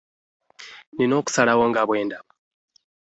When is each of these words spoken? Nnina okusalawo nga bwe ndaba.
Nnina 0.91 1.15
okusalawo 1.21 1.63
nga 1.69 1.81
bwe 1.87 1.99
ndaba. 2.05 2.31